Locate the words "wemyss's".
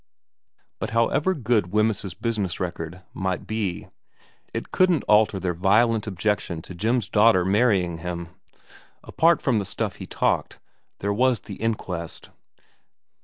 1.71-2.15